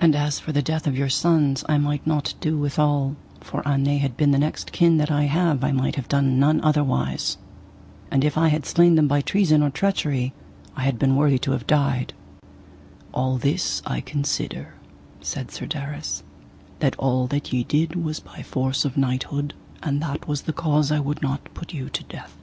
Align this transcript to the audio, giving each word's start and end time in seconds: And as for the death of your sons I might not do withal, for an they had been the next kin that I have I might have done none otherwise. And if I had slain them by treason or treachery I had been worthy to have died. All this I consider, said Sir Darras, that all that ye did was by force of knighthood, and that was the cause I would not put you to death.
And 0.00 0.16
as 0.16 0.40
for 0.40 0.50
the 0.50 0.62
death 0.62 0.84
of 0.88 0.98
your 0.98 1.08
sons 1.08 1.64
I 1.68 1.78
might 1.78 2.04
not 2.04 2.34
do 2.40 2.58
withal, 2.58 3.14
for 3.40 3.62
an 3.64 3.84
they 3.84 3.98
had 3.98 4.16
been 4.16 4.32
the 4.32 4.38
next 4.40 4.72
kin 4.72 4.96
that 4.96 5.12
I 5.12 5.26
have 5.26 5.62
I 5.62 5.70
might 5.70 5.94
have 5.94 6.08
done 6.08 6.40
none 6.40 6.60
otherwise. 6.64 7.38
And 8.10 8.24
if 8.24 8.36
I 8.36 8.48
had 8.48 8.66
slain 8.66 8.96
them 8.96 9.06
by 9.06 9.20
treason 9.20 9.62
or 9.62 9.70
treachery 9.70 10.34
I 10.74 10.82
had 10.82 10.98
been 10.98 11.14
worthy 11.14 11.38
to 11.38 11.52
have 11.52 11.68
died. 11.68 12.14
All 13.12 13.38
this 13.38 13.80
I 13.86 14.00
consider, 14.00 14.74
said 15.20 15.52
Sir 15.52 15.66
Darras, 15.66 16.24
that 16.80 16.98
all 16.98 17.28
that 17.28 17.52
ye 17.52 17.62
did 17.62 17.94
was 17.94 18.18
by 18.18 18.42
force 18.42 18.84
of 18.84 18.96
knighthood, 18.96 19.54
and 19.84 20.02
that 20.02 20.26
was 20.26 20.42
the 20.42 20.52
cause 20.52 20.90
I 20.90 20.98
would 20.98 21.22
not 21.22 21.54
put 21.54 21.72
you 21.72 21.88
to 21.90 22.02
death. 22.02 22.36